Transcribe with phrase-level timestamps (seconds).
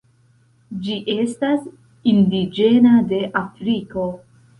[0.85, 1.67] Ĝi estas
[2.13, 4.07] indiĝena de Afriko.